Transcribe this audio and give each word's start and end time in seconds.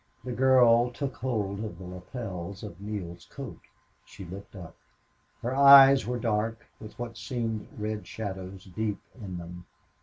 The 0.23 0.31
girl 0.31 0.89
took 0.89 1.17
hold 1.17 1.63
of 1.63 1.77
the 1.77 1.83
lapels 1.83 2.63
of 2.63 2.81
Neale's 2.81 3.25
coat. 3.29 3.59
She 4.03 4.25
looked 4.25 4.55
up. 4.55 4.75
Her 5.43 5.55
eyes 5.55 6.07
were 6.07 6.17
dark, 6.17 6.65
with 6.79 6.97
what 6.97 7.17
seemed 7.19 7.67
red 7.77 8.07
shadows 8.07 8.65
deep 8.65 8.97
in 9.21 9.37
them. 9.37 9.67